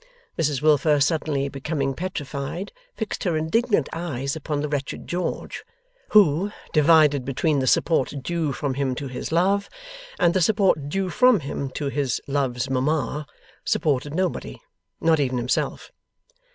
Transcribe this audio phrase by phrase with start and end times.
[0.35, 5.63] Mrs Wilfer suddenly becoming petrified, fixed her indignant eyes upon the wretched George:
[6.09, 9.69] who, divided between the support due from him to his love,
[10.17, 13.27] and the support due from him to his love's mamma,
[13.63, 14.59] supported nobody,
[14.99, 15.91] not even himself.